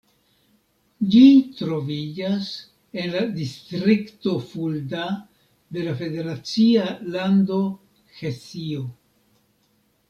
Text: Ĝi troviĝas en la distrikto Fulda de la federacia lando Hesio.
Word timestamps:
Ĝi 1.15 1.19
troviĝas 1.59 2.47
en 3.03 3.13
la 3.17 3.21
distrikto 3.37 4.35
Fulda 4.53 5.05
de 5.77 5.85
la 5.91 5.95
federacia 6.03 6.91
lando 7.17 7.61
Hesio. 8.21 8.87